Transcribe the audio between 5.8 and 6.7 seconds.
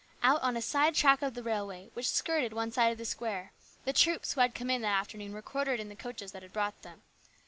the coaches which